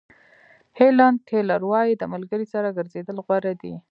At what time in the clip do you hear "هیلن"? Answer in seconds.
0.77-1.13